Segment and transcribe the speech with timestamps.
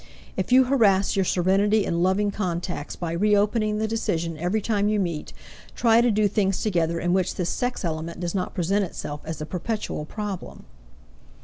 [0.35, 4.99] If you harass your serenity and loving contacts by reopening the decision every time you
[4.99, 5.31] meet,
[5.75, 9.41] try to do things together in which this sex element does not present itself as
[9.41, 10.63] a perpetual problem.